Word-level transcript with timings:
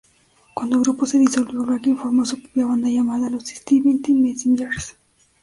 Cuando 0.55 0.77
el 0.77 0.81
grupo 0.81 1.05
se 1.05 1.19
disolvió, 1.19 1.61
Blakey 1.63 1.93
formó 1.93 2.25
su 2.25 2.41
propia 2.41 2.65
banda 2.65 2.89
llamada 2.89 3.29
los 3.29 3.43
"Seventeen 3.43 4.19
Messengers". 4.23 4.95